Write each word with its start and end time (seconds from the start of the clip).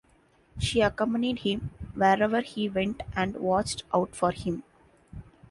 She 0.57 0.81
accompanied 0.81 1.37
him 1.41 1.69
wherever 1.93 2.41
he 2.41 2.67
went 2.67 3.03
and 3.15 3.35
watched 3.35 3.83
out 3.93 4.15
for 4.15 4.31
him. 4.31 4.63